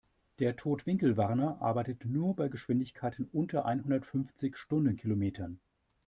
[0.39, 5.59] Der Totwinkelwarner arbeitet nur bei Geschwindigkeiten unter einhundertfünfzig Stundenkilometern.